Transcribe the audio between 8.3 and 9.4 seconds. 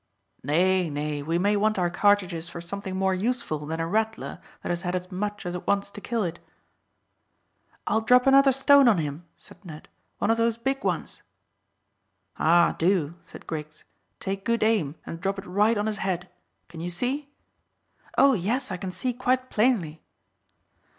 stone on him,"